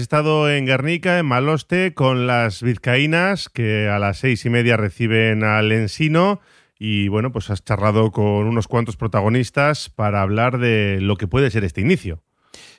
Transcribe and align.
He 0.00 0.04
estado 0.04 0.48
en 0.48 0.64
Guernica, 0.64 1.18
en 1.18 1.26
Maloste, 1.26 1.92
con 1.92 2.28
las 2.28 2.62
vizcaínas 2.62 3.48
que 3.48 3.88
a 3.88 3.98
las 3.98 4.18
seis 4.18 4.46
y 4.46 4.48
media 4.48 4.76
reciben 4.76 5.42
al 5.42 5.72
Ensino. 5.72 6.40
Y 6.78 7.08
bueno, 7.08 7.32
pues 7.32 7.50
has 7.50 7.64
charlado 7.64 8.12
con 8.12 8.46
unos 8.46 8.68
cuantos 8.68 8.96
protagonistas 8.96 9.90
para 9.90 10.22
hablar 10.22 10.58
de 10.58 10.98
lo 11.00 11.16
que 11.16 11.26
puede 11.26 11.50
ser 11.50 11.64
este 11.64 11.80
inicio. 11.80 12.22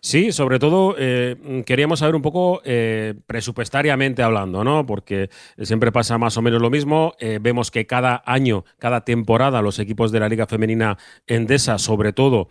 Sí, 0.01 0.31
sobre 0.31 0.59
todo 0.59 0.95
eh, 0.97 1.63
queríamos 1.65 1.99
saber 1.99 2.15
un 2.15 2.21
poco 2.21 2.61
eh, 2.63 3.15
presupuestariamente 3.27 4.23
hablando, 4.23 4.63
¿no? 4.63 4.85
Porque 4.85 5.29
siempre 5.61 5.91
pasa 5.91 6.17
más 6.17 6.37
o 6.37 6.41
menos 6.41 6.61
lo 6.61 6.69
mismo. 6.69 7.13
Eh, 7.19 7.39
vemos 7.41 7.71
que 7.71 7.85
cada 7.85 8.23
año, 8.25 8.65
cada 8.77 9.05
temporada, 9.05 9.61
los 9.61 9.79
equipos 9.79 10.11
de 10.11 10.19
la 10.19 10.29
Liga 10.29 10.47
Femenina 10.47 10.97
Endesa, 11.27 11.77
sobre 11.77 12.13
todo, 12.13 12.49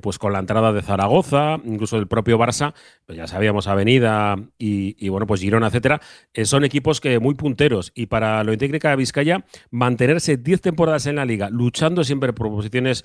pues 0.00 0.18
con 0.18 0.32
la 0.32 0.38
entrada 0.38 0.72
de 0.72 0.80
Zaragoza, 0.80 1.58
incluso 1.64 1.96
del 1.96 2.06
propio 2.06 2.38
Barça, 2.38 2.72
pues 3.04 3.18
ya 3.18 3.26
sabíamos 3.26 3.66
Avenida 3.66 4.36
y, 4.58 5.08
bueno, 5.08 5.26
pues 5.26 5.40
Girona, 5.40 5.66
etcétera, 5.66 6.00
son 6.44 6.64
equipos 6.64 7.00
que 7.00 7.18
muy 7.18 7.34
punteros. 7.34 7.90
Y 7.94 8.06
para 8.06 8.44
lo 8.44 8.52
técnica 8.62 8.90
de 8.90 8.96
Vizcaya, 8.96 9.44
mantenerse 9.70 10.36
10 10.36 10.60
temporadas 10.60 11.06
en 11.06 11.16
la 11.16 11.24
liga, 11.24 11.50
luchando 11.50 12.04
siempre 12.04 12.32
por 12.32 12.48
posiciones 12.48 13.04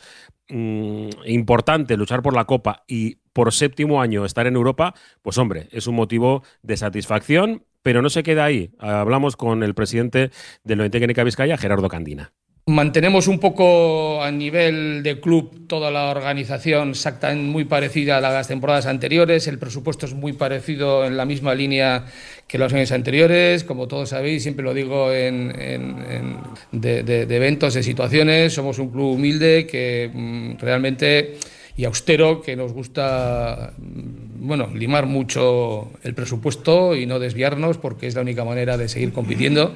mm, 0.50 1.10
importantes, 1.26 1.98
luchar 1.98 2.22
por 2.22 2.36
la 2.36 2.46
Copa 2.46 2.84
y 2.88 3.18
por 3.38 3.54
séptimo 3.54 4.02
año 4.02 4.26
estar 4.26 4.48
en 4.48 4.56
Europa, 4.56 4.96
pues 5.22 5.38
hombre, 5.38 5.68
es 5.72 5.86
un 5.86 5.94
motivo 5.94 6.42
de 6.64 6.76
satisfacción, 6.76 7.66
pero 7.84 8.02
no 8.02 8.10
se 8.10 8.24
queda 8.24 8.46
ahí. 8.46 8.72
Hablamos 8.80 9.38
con 9.38 9.62
el 9.62 9.76
presidente 9.76 10.32
del 10.64 10.80
la 10.80 10.90
Técnica 10.90 11.24
Vizcaya, 11.24 11.56
Gerardo 11.56 11.88
Candina. 11.88 12.34
Mantenemos 12.66 13.28
un 13.28 13.40
poco 13.40 14.24
a 14.24 14.32
nivel 14.32 15.04
de 15.04 15.20
club 15.20 15.68
toda 15.68 15.92
la 15.92 16.10
organización 16.10 16.90
exactamente 16.90 17.46
muy 17.46 17.66
parecida 17.66 18.18
a 18.18 18.22
las 18.22 18.48
temporadas 18.48 18.88
anteriores. 18.88 19.48
El 19.48 19.60
presupuesto 19.60 20.08
es 20.08 20.16
muy 20.16 20.34
parecido 20.34 21.06
en 21.06 21.16
la 21.16 21.26
misma 21.26 21.54
línea 21.54 22.06
que 22.48 22.58
los 22.58 22.74
años 22.74 22.92
anteriores. 22.92 23.64
Como 23.64 23.88
todos 23.88 24.10
sabéis, 24.10 24.42
siempre 24.42 24.66
lo 24.66 24.74
digo 24.74 25.14
en, 25.14 25.54
de, 26.72 27.04
de, 27.04 27.36
eventos, 27.36 27.76
de 27.76 27.84
situaciones. 27.84 28.54
Somos 28.54 28.80
un 28.80 28.90
club 28.90 29.14
humilde 29.14 29.68
que 29.68 30.10
mm, 30.12 30.58
realmente 30.58 31.38
y 31.78 31.86
austero 31.86 32.42
que 32.42 32.56
nos 32.56 32.74
gusta 32.74 33.74
bueno, 33.78 34.68
limar 34.74 35.06
mucho 35.06 35.92
el 36.04 36.16
presupuesto 36.16 36.96
y 36.96 37.06
no 37.06 37.20
desviarnos 37.20 37.78
porque 37.78 38.08
es 38.08 38.16
la 38.16 38.22
única 38.22 38.44
manera 38.44 38.78
de 38.78 38.90
seguir 38.90 39.14
compitiendo 39.14 39.76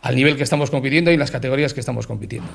al 0.00 0.16
nivel 0.16 0.36
que 0.36 0.42
estamos 0.42 0.70
compitiendo 0.70 1.10
y 1.10 1.14
en 1.14 1.20
las 1.20 1.30
categorías 1.30 1.74
que 1.74 1.80
estamos 1.80 2.06
compitiendo. 2.06 2.48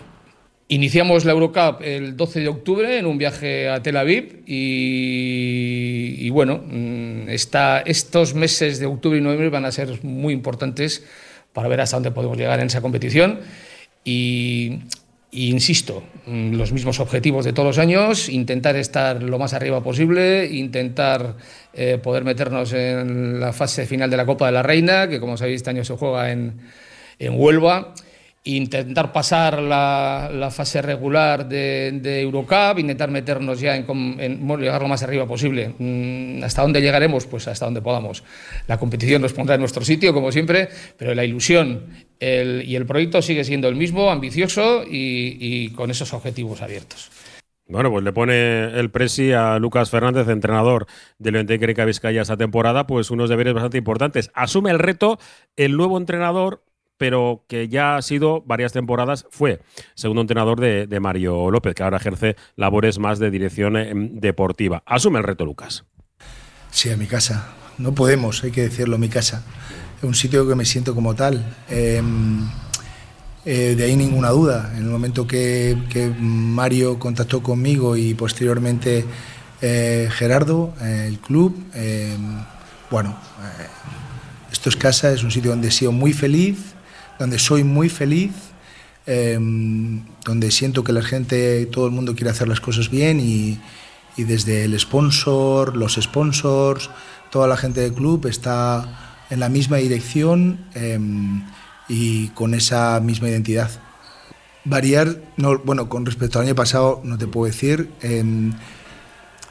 Iniciamos 0.70 1.24
la 1.24 1.32
Eurocup 1.32 1.82
el 1.82 2.18
12 2.18 2.42
de 2.42 2.48
octubre 2.50 3.00
en 3.00 3.06
un 3.06 3.18
viaje 3.18 3.70
a 3.70 3.82
Tel 3.82 3.96
Aviv 3.96 4.44
y, 4.46 6.30
bueno, 6.30 6.62
mm, 6.68 7.30
estos 7.30 8.34
meses 8.34 8.80
de 8.80 8.86
octubre 8.86 9.18
y 9.18 9.22
noviembre 9.22 9.50
van 9.50 9.64
a 9.64 9.72
ser 9.72 10.04
muy 10.04 10.34
importantes 10.34 11.06
para 11.54 11.70
ver 11.70 11.80
hasta 11.80 11.96
dónde 11.96 12.12
podemos 12.12 12.38
llegar 12.38 12.60
en 12.60 12.68
esa 12.68 12.82
competición 12.82 13.40
y 14.04 14.80
insisto, 15.46 16.04
mm, 16.26 16.54
los 16.54 16.72
mismos 16.72 17.00
objetivos 17.00 17.46
de 17.46 17.54
todos 17.54 17.68
los 17.68 17.78
años, 17.78 18.30
intentar 18.30 18.76
estar 18.76 19.22
lo 19.22 19.38
más 19.38 19.54
arriba 19.54 19.82
posible, 19.82 20.46
intentar 20.46 21.36
eh, 21.74 22.00
poder 22.02 22.24
meternos 22.24 22.74
en 22.74 23.40
la 23.40 23.54
fase 23.54 23.86
final 23.86 24.10
de 24.10 24.18
la 24.18 24.26
Copa 24.26 24.48
de 24.48 24.52
la 24.52 24.64
Reina, 24.64 25.08
que 25.08 25.20
como 25.20 25.38
sabéis 25.38 25.58
este 25.58 25.70
año 25.70 25.84
se 25.84 25.96
juega 25.96 26.32
en, 26.32 26.60
en 27.20 27.40
Huelva 27.40 27.94
intentar 28.56 29.12
pasar 29.12 29.62
la, 29.62 30.50
fase 30.52 30.82
regular 30.82 31.48
de, 31.48 32.00
de, 32.02 32.22
Eurocup, 32.22 32.80
intentar 32.80 33.12
meternos 33.12 33.60
ya 33.60 33.76
en, 33.76 34.48
llegar 34.60 34.82
lo 34.82 34.88
más 34.88 35.04
arriba 35.04 35.28
posible. 35.28 35.74
Mm, 35.78 36.44
¿Hasta 36.44 36.62
dónde 36.62 36.82
llegaremos? 36.82 37.26
Pues 37.26 37.48
hasta 37.48 37.66
donde 37.66 37.82
podamos. 37.82 38.24
La 38.68 38.78
competición 38.78 39.22
nos 39.22 39.34
pondrá 39.34 39.56
en 39.56 39.62
nuestro 39.62 39.84
sitio, 39.84 40.14
como 40.14 40.32
siempre, 40.32 40.70
pero 40.98 41.14
la 41.14 41.26
ilusión 41.26 42.08
y 42.20 42.76
el 42.76 42.86
proyecto 42.86 43.22
sigue 43.22 43.44
siendo 43.44 43.68
el 43.68 43.76
mismo, 43.76 44.10
ambicioso 44.10 44.84
y, 44.90 45.70
con 45.72 45.92
esos 45.92 46.14
objetivos 46.14 46.62
abiertos. 46.62 47.12
Bueno, 47.70 47.92
pues 47.92 48.04
le 48.04 48.14
pone 48.14 48.80
el 48.80 48.90
presi 48.92 49.34
a 49.34 49.60
Lucas 49.60 49.90
Fernández, 49.90 50.30
entrenador 50.30 50.88
del 51.20 51.34
Levante 51.34 51.86
Vizcaya 51.86 52.22
esta 52.22 52.38
temporada, 52.38 52.88
pues 52.88 53.12
unos 53.12 53.30
deberes 53.30 53.54
bastante 53.54 53.78
importantes. 53.78 54.32
Asume 54.34 54.72
el 54.72 54.80
reto 54.80 55.20
el 55.58 55.76
nuevo 55.76 55.98
entrenador 55.98 56.64
pero 56.98 57.46
que 57.48 57.70
ya 57.70 57.98
ha 57.98 58.02
sido 58.02 58.42
varias 58.42 58.74
temporadas, 58.74 59.26
fue 59.30 59.62
segundo 59.96 60.22
entrenador 60.22 60.60
de, 60.60 61.00
Mario 61.00 61.52
López, 61.52 61.76
que 61.76 61.84
ahora 61.84 61.98
ejerce 61.98 62.36
labores 62.56 62.98
más 63.00 63.20
de 63.20 63.30
dirección 63.30 63.78
em, 63.78 64.20
deportiva. 64.20 64.84
Asume 64.86 65.20
el 65.20 65.24
reto, 65.24 65.46
Lucas. 65.46 65.86
Sí, 66.72 66.90
a 66.90 66.98
mi 66.98 67.06
casa. 67.06 67.54
No 67.78 67.94
podemos, 67.94 68.44
hay 68.44 68.52
que 68.52 68.62
decirlo, 68.62 68.98
mi 68.98 69.10
casa. 69.10 69.44
Es 69.98 70.04
un 70.04 70.16
sitio 70.16 70.48
que 70.48 70.56
me 70.56 70.66
siento 70.66 70.96
como 70.96 71.16
tal. 71.16 71.56
Em, 71.70 72.48
eh, 73.46 73.76
de 73.78 73.84
ahí 73.84 73.96
ninguna 73.96 74.30
duda. 74.30 74.74
En 74.76 74.84
el 74.84 74.90
momento 74.90 75.26
que, 75.26 75.78
Mario 76.20 77.00
contactó 77.00 77.42
conmigo 77.42 77.96
y 77.96 78.14
posteriormente 78.14 79.06
eh, 79.62 80.10
Gerardo, 80.12 80.74
eh, 80.82 81.06
el 81.08 81.20
club, 81.20 81.56
em, 81.74 82.44
bueno, 82.92 83.18
esto 84.52 84.70
es 84.70 84.76
casa, 84.76 85.12
es 85.12 85.24
un 85.24 85.32
sitio 85.32 85.52
donde 85.52 85.70
he 85.70 85.72
sido 85.72 85.92
muy 85.92 86.14
feliz, 86.14 86.76
donde 87.20 87.40
soy 87.40 87.64
muy 87.64 87.90
feliz, 87.90 88.32
em, 89.06 90.04
donde 90.26 90.52
siento 90.52 90.84
que 90.84 90.94
la 90.94 91.02
gente, 91.02 91.66
todo 91.68 91.86
el 91.86 91.92
mundo 91.92 92.16
quiere 92.16 92.32
hacer 92.32 92.48
las 92.48 92.60
cosas 92.60 92.90
bien 92.90 93.20
y, 93.20 93.60
desde 94.18 94.66
el 94.66 94.78
sponsor, 94.80 95.78
los 95.78 95.96
sponsors, 95.96 96.90
toda 97.30 97.48
la 97.48 97.56
gente 97.56 97.82
del 97.82 97.94
club 97.94 98.26
está 98.26 99.26
en 99.30 99.40
la 99.40 99.50
misma 99.50 99.78
dirección 99.78 100.60
em, 100.74 101.44
y 101.88 102.30
con 102.30 102.54
esa 102.54 103.00
misma 103.00 103.30
identidad. 103.30 103.70
Variar, 104.66 105.22
no, 105.38 105.60
bueno, 105.60 105.88
con 105.88 106.06
respecto 106.06 106.40
al 106.40 106.46
año 106.46 106.56
pasado 106.56 107.00
no 107.04 107.18
te 107.18 107.28
puedo 107.28 107.46
decir. 107.46 107.90
Em, 108.02 108.54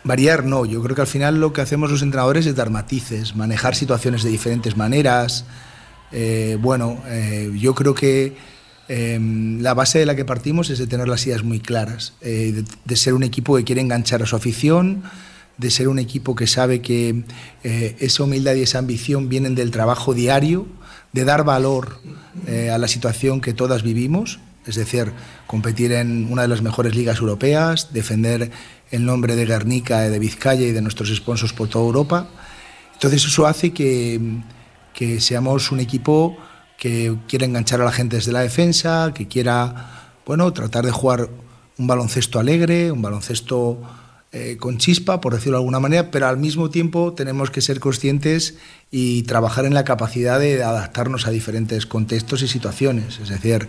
variar 0.04 0.44
no, 0.44 0.66
yo 0.66 0.82
creo 0.82 0.94
que 0.94 1.02
al 1.02 1.06
final 1.06 1.40
lo 1.40 1.52
que 1.52 1.60
hacemos 1.60 1.90
los 1.90 2.02
entrenadores 2.02 2.46
es 2.46 2.54
dar 2.54 2.70
matices, 2.70 3.34
manejar 3.34 3.74
situaciones 3.74 4.22
de 4.22 4.30
diferentes 4.30 4.76
maneras, 4.76 5.46
eh, 6.12 6.58
bueno, 6.60 6.98
eh, 7.06 7.52
yo 7.58 7.74
creo 7.74 7.94
que 7.94 8.34
em, 8.88 9.60
la 9.60 9.74
base 9.74 9.98
de 9.98 10.06
la 10.06 10.14
que 10.14 10.24
partimos 10.24 10.70
es 10.70 10.78
de 10.78 10.86
tener 10.86 11.08
las 11.08 11.26
ideas 11.26 11.42
muy 11.42 11.60
claras, 11.60 12.14
eh, 12.20 12.64
de, 12.84 12.96
ser 12.96 13.14
un 13.14 13.22
equipo 13.22 13.56
que 13.56 13.64
quiere 13.64 13.80
enganchar 13.80 14.22
a 14.22 14.26
su 14.26 14.36
afición, 14.36 15.02
de 15.58 15.70
ser 15.70 15.88
un 15.88 15.98
equipo 15.98 16.36
que 16.36 16.46
sabe 16.46 16.82
que 16.82 17.24
esa 17.62 18.22
humildad 18.24 18.54
y 18.56 18.62
esa 18.62 18.78
ambición 18.78 19.30
vienen 19.30 19.54
del 19.54 19.70
trabajo 19.70 20.12
diario, 20.12 20.66
de 21.14 21.24
dar 21.24 21.44
valor 21.44 21.98
a 22.70 22.76
la 22.76 22.86
situación 22.88 23.40
que 23.40 23.54
todas 23.54 23.82
vivimos, 23.82 24.38
es 24.66 24.74
decir, 24.74 25.12
competir 25.46 25.92
en 25.92 26.30
una 26.30 26.42
de 26.42 26.48
las 26.48 26.60
mejores 26.60 26.94
ligas 26.94 27.20
europeas, 27.20 27.94
defender 27.94 28.50
el 28.90 29.06
nombre 29.06 29.34
de 29.34 29.46
Guernica, 29.46 30.00
de 30.00 30.18
Vizcaya 30.18 30.66
y 30.66 30.72
de 30.72 30.82
nuestros 30.82 31.08
sponsors 31.08 31.54
por 31.54 31.68
toda 31.68 31.86
Europa. 31.86 32.28
Entonces 32.92 33.24
eso 33.24 33.46
hace 33.46 33.72
que 33.72 34.20
que 34.96 35.20
seamos 35.20 35.70
un 35.72 35.78
equipo 35.78 36.38
que 36.78 37.14
quiera 37.28 37.44
enganchar 37.44 37.82
a 37.82 37.84
la 37.84 37.92
gente 37.92 38.16
desde 38.16 38.32
la 38.32 38.40
defensa, 38.40 39.12
que 39.14 39.28
quiera, 39.28 40.14
bueno, 40.24 40.50
tratar 40.54 40.86
de 40.86 40.90
jugar 40.90 41.28
un 41.76 41.86
baloncesto 41.86 42.38
alegre, 42.38 42.90
un 42.90 43.02
baloncesto 43.02 43.78
eh, 44.32 44.56
con 44.58 44.78
chispa, 44.78 45.20
por 45.20 45.34
decirlo 45.34 45.58
de 45.58 45.62
alguna 45.62 45.80
manera, 45.80 46.10
pero 46.10 46.26
al 46.26 46.38
mismo 46.38 46.70
tiempo 46.70 47.12
tenemos 47.12 47.50
que 47.50 47.60
ser 47.60 47.78
conscientes 47.78 48.56
y 48.90 49.24
trabajar 49.24 49.66
en 49.66 49.74
la 49.74 49.84
capacidad 49.84 50.40
de 50.40 50.64
adaptarnos 50.64 51.26
a 51.26 51.30
diferentes 51.30 51.84
contextos 51.84 52.40
y 52.40 52.48
situaciones. 52.48 53.20
Es 53.20 53.28
decir, 53.28 53.68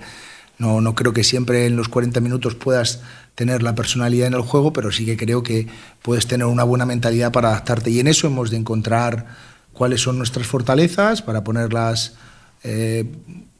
no, 0.58 0.80
no 0.80 0.96
creo 0.96 1.12
que 1.12 1.26
siempre 1.26 1.66
en 1.66 1.76
los 1.76 1.90
40 1.90 2.22
minutos 2.22 2.56
puedas 2.56 3.02
tener 3.36 3.64
la 3.64 3.76
personalidad 3.76 4.28
en 4.28 4.34
el 4.34 4.42
juego, 4.44 4.72
pero 4.72 4.94
sí 4.94 5.06
que 5.06 5.18
creo 5.18 5.44
que 5.44 5.68
puedes 6.02 6.26
tener 6.26 6.48
una 6.48 6.64
buena 6.64 6.86
mentalidad 6.86 7.34
para 7.34 7.50
adaptarte. 7.50 7.92
Y 7.92 8.00
en 8.00 8.08
eso 8.08 8.28
hemos 8.28 8.50
de 8.50 8.58
encontrar 8.58 9.57
cuáles 9.78 10.02
son 10.02 10.18
nuestras 10.18 10.48
fortalezas 10.48 11.22
para 11.22 11.44
ponerlas 11.44 12.16
eh, 12.64 13.06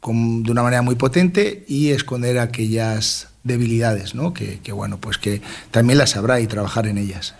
de 0.04 0.50
una 0.50 0.62
manera 0.62 0.82
muy 0.82 0.96
potente 0.96 1.64
y 1.68 1.90
esconder 1.90 2.38
aquellas 2.38 3.28
debilidades, 3.44 4.14
¿no? 4.14 4.34
que, 4.34 4.58
que, 4.60 4.72
bueno, 4.72 4.98
pues 4.98 5.16
que 5.16 5.40
también 5.70 5.98
las 5.98 6.16
habrá 6.16 6.40
y 6.40 6.46
trabajar 6.46 6.86
en 6.86 6.98
ellas. 6.98 7.34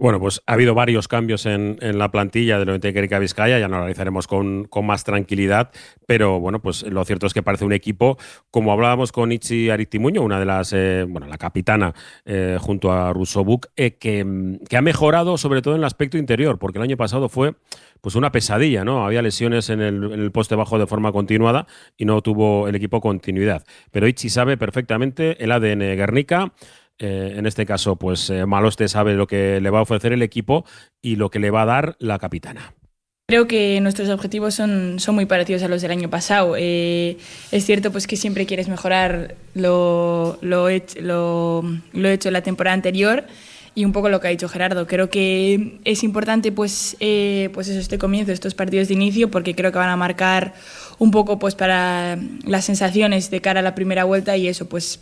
Bueno, 0.00 0.18
pues 0.18 0.40
ha 0.46 0.54
habido 0.54 0.74
varios 0.74 1.08
cambios 1.08 1.44
en, 1.44 1.76
la 1.82 2.10
plantilla 2.10 2.58
de 2.58 2.64
lo 2.64 2.74
Erika 2.74 3.18
Vizcaya, 3.18 3.58
ya 3.58 3.68
lo 3.68 3.76
analizaremos 3.76 4.26
con, 4.26 4.66
más 4.82 5.04
tranquilidad, 5.04 5.72
pero 6.06 6.40
bueno, 6.40 6.62
pues 6.62 6.84
lo 6.84 7.04
cierto 7.04 7.26
es 7.26 7.34
que 7.34 7.42
parece 7.42 7.66
un 7.66 7.74
equipo, 7.74 8.16
como 8.50 8.72
hablábamos 8.72 9.12
con 9.12 9.30
Ichi 9.30 9.68
Aritimuño, 9.68 10.22
una 10.22 10.40
de 10.40 10.46
las, 10.46 10.72
eh, 10.72 11.04
bueno, 11.06 11.26
la 11.26 11.36
capitana 11.36 11.92
eh, 12.24 12.56
junto 12.58 12.90
a 12.92 13.12
Rusobuk, 13.12 13.66
eh, 13.76 13.98
que, 13.98 14.56
que, 14.66 14.76
ha 14.78 14.80
mejorado 14.80 15.36
sobre 15.36 15.60
todo 15.60 15.74
en 15.74 15.80
el 15.80 15.84
aspecto 15.84 16.16
interior, 16.16 16.58
porque 16.58 16.78
el 16.78 16.84
año 16.84 16.96
pasado 16.96 17.28
fue 17.28 17.56
pues 18.00 18.14
una 18.14 18.32
pesadilla, 18.32 18.86
¿no? 18.86 19.04
Había 19.04 19.20
lesiones 19.20 19.68
en 19.68 19.82
el, 19.82 20.02
en 20.14 20.20
el 20.20 20.32
poste 20.32 20.54
bajo 20.54 20.78
de 20.78 20.86
forma 20.86 21.12
continuada 21.12 21.66
y 21.98 22.06
no 22.06 22.22
tuvo 22.22 22.68
el 22.68 22.74
equipo 22.74 23.02
continuidad. 23.02 23.66
Pero 23.90 24.08
Ichi 24.08 24.30
sabe 24.30 24.56
perfectamente 24.56 25.44
el 25.44 25.52
ADN 25.52 25.80
Guernica, 25.80 26.54
eh, 27.00 27.34
en 27.36 27.46
este 27.46 27.66
caso, 27.66 27.96
pues 27.96 28.30
eh, 28.30 28.46
Maloste 28.46 28.86
sabe 28.88 29.14
lo 29.14 29.26
que 29.26 29.60
le 29.60 29.70
va 29.70 29.80
a 29.80 29.82
ofrecer 29.82 30.12
el 30.12 30.22
equipo 30.22 30.64
y 31.02 31.16
lo 31.16 31.30
que 31.30 31.38
le 31.38 31.50
va 31.50 31.62
a 31.62 31.66
dar 31.66 31.96
la 31.98 32.18
capitana. 32.18 32.74
Creo 33.28 33.46
que 33.46 33.80
nuestros 33.80 34.08
objetivos 34.08 34.54
son, 34.54 34.98
son 34.98 35.14
muy 35.14 35.24
parecidos 35.24 35.62
a 35.62 35.68
los 35.68 35.82
del 35.82 35.92
año 35.92 36.10
pasado. 36.10 36.56
Eh, 36.58 37.16
es 37.52 37.64
cierto 37.64 37.92
pues 37.92 38.06
que 38.06 38.16
siempre 38.16 38.44
quieres 38.44 38.68
mejorar 38.68 39.36
lo, 39.54 40.36
lo, 40.42 40.68
lo, 41.00 41.64
lo 41.92 42.08
hecho 42.08 42.28
en 42.28 42.32
la 42.32 42.42
temporada 42.42 42.74
anterior 42.74 43.24
y 43.74 43.84
un 43.84 43.92
poco 43.92 44.08
lo 44.08 44.20
que 44.20 44.26
ha 44.26 44.30
dicho 44.30 44.48
Gerardo. 44.48 44.86
Creo 44.86 45.10
que 45.10 45.78
es 45.84 46.02
importante 46.02 46.52
pues, 46.52 46.96
eh, 47.00 47.50
pues 47.54 47.68
eso, 47.68 47.78
este 47.78 47.98
comienzo, 47.98 48.32
estos 48.32 48.54
partidos 48.54 48.88
de 48.88 48.94
inicio, 48.94 49.30
porque 49.30 49.54
creo 49.54 49.72
que 49.72 49.78
van 49.78 49.90
a 49.90 49.96
marcar 49.96 50.54
un 50.98 51.10
poco 51.10 51.38
pues 51.38 51.54
para 51.54 52.18
las 52.44 52.64
sensaciones 52.64 53.30
de 53.30 53.40
cara 53.40 53.60
a 53.60 53.62
la 53.62 53.74
primera 53.74 54.04
vuelta 54.04 54.36
y 54.36 54.48
eso 54.48 54.68
pues 54.68 55.00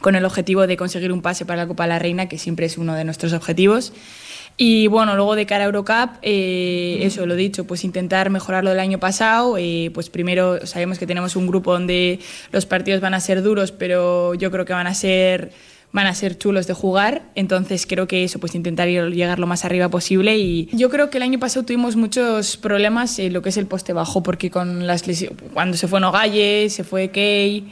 con 0.00 0.16
el 0.16 0.24
objetivo 0.24 0.66
de 0.66 0.76
conseguir 0.76 1.12
un 1.12 1.22
pase 1.22 1.44
para 1.44 1.62
la 1.62 1.68
Copa 1.68 1.84
de 1.84 1.90
la 1.90 1.98
Reina, 1.98 2.28
que 2.28 2.38
siempre 2.38 2.66
es 2.66 2.78
uno 2.78 2.94
de 2.94 3.04
nuestros 3.04 3.32
objetivos. 3.32 3.92
Y 4.60 4.88
bueno, 4.88 5.14
luego 5.14 5.36
de 5.36 5.46
cara 5.46 5.62
a 5.62 5.66
Eurocup, 5.66 6.18
eh, 6.22 6.98
eso 7.02 7.26
lo 7.26 7.36
dicho, 7.36 7.64
pues 7.64 7.84
intentar 7.84 8.28
mejorar 8.28 8.64
lo 8.64 8.70
del 8.70 8.80
año 8.80 8.98
pasado. 8.98 9.56
Eh, 9.56 9.92
pues 9.94 10.10
primero 10.10 10.66
sabemos 10.66 10.98
que 10.98 11.06
tenemos 11.06 11.36
un 11.36 11.46
grupo 11.46 11.72
donde 11.72 12.18
los 12.50 12.66
partidos 12.66 13.00
van 13.00 13.14
a 13.14 13.20
ser 13.20 13.42
duros, 13.42 13.70
pero 13.70 14.34
yo 14.34 14.50
creo 14.50 14.64
que 14.64 14.72
van 14.72 14.88
a 14.88 14.94
ser 14.94 15.52
van 15.92 16.06
a 16.06 16.14
ser 16.14 16.36
chulos 16.36 16.66
de 16.66 16.74
jugar, 16.74 17.22
entonces 17.34 17.86
creo 17.86 18.06
que 18.06 18.22
eso, 18.22 18.38
pues 18.38 18.54
intentar 18.54 18.88
llegar 18.88 19.38
lo 19.38 19.46
más 19.46 19.64
arriba 19.64 19.88
posible 19.88 20.36
y 20.36 20.68
yo 20.72 20.90
creo 20.90 21.08
que 21.08 21.16
el 21.16 21.22
año 21.22 21.38
pasado 21.38 21.64
tuvimos 21.64 21.96
muchos 21.96 22.58
problemas 22.58 23.18
en 23.18 23.32
lo 23.32 23.40
que 23.40 23.48
es 23.48 23.56
el 23.56 23.66
poste 23.66 23.94
bajo, 23.94 24.22
porque 24.22 24.50
con 24.50 24.86
las 24.86 25.02
cuando 25.54 25.78
se 25.78 25.88
fue 25.88 26.00
Nogalle, 26.00 26.68
se 26.68 26.84
fue 26.84 27.08
Key, 27.08 27.66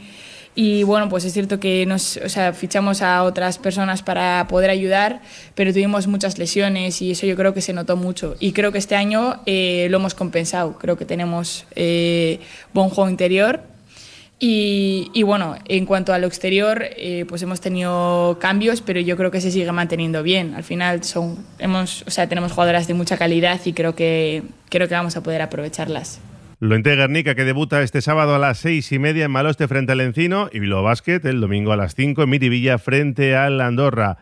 y 0.59 0.81
bueno, 0.81 1.07
pues 1.07 1.23
es 1.23 1.33
cierto 1.33 1.59
que 1.59 1.85
nos, 1.85 2.17
o 2.17 2.29
sea, 2.29 2.51
fichamos 2.51 3.03
a 3.03 3.21
otras 3.21 3.59
personas 3.59 4.01
para 4.01 4.47
poder 4.49 4.71
ayudar, 4.71 5.21
pero 5.53 5.71
tuvimos 5.71 6.07
muchas 6.07 6.39
lesiones 6.39 6.99
y 7.03 7.11
eso 7.11 7.27
yo 7.27 7.35
creo 7.35 7.53
que 7.53 7.61
se 7.61 7.73
notó 7.73 7.95
mucho. 7.95 8.35
Y 8.39 8.53
creo 8.53 8.71
que 8.71 8.79
este 8.79 8.95
año 8.95 9.39
eh, 9.45 9.85
lo 9.91 9.97
hemos 9.97 10.15
compensado. 10.15 10.79
Creo 10.79 10.97
que 10.97 11.05
tenemos 11.05 11.67
eh, 11.75 12.39
buen 12.73 12.89
juego 12.89 13.07
interior. 13.07 13.61
Y, 14.39 15.11
y, 15.13 15.21
bueno, 15.21 15.57
en 15.65 15.85
cuanto 15.85 16.11
a 16.11 16.17
lo 16.17 16.25
exterior, 16.25 16.85
eh, 16.97 17.25
pues 17.29 17.43
hemos 17.43 17.61
tenido 17.61 18.39
cambios, 18.39 18.81
pero 18.81 18.99
yo 18.99 19.15
creo 19.15 19.29
que 19.29 19.41
se 19.41 19.51
sigue 19.51 19.71
manteniendo 19.71 20.23
bien. 20.23 20.55
Al 20.55 20.63
final 20.63 21.03
son, 21.03 21.37
hemos, 21.59 22.03
o 22.07 22.09
sea, 22.09 22.27
tenemos 22.27 22.51
jugadoras 22.51 22.87
de 22.87 22.95
mucha 22.95 23.15
calidad 23.15 23.61
y 23.63 23.73
creo 23.73 23.93
que, 23.93 24.41
creo 24.69 24.87
que 24.87 24.95
vamos 24.95 25.15
a 25.17 25.21
poder 25.21 25.43
aprovecharlas. 25.43 26.19
Lo 26.59 26.75
Guernica 26.95 27.35
que 27.35 27.45
debuta 27.45 27.83
este 27.83 28.01
sábado 28.01 28.33
a 28.33 28.39
las 28.39 28.57
seis 28.57 28.91
y 28.91 28.97
media 28.97 29.25
en 29.25 29.31
Maloste 29.31 29.67
frente 29.67 29.91
al 29.91 30.01
Encino 30.01 30.49
y 30.51 30.57
Bilbao 30.57 30.81
Basket 30.81 31.21
el 31.25 31.39
domingo 31.39 31.71
a 31.71 31.77
las 31.77 31.93
cinco 31.93 32.23
en 32.23 32.31
Miribilla 32.31 32.79
frente 32.79 33.35
al 33.35 33.61
Andorra. 33.61 34.17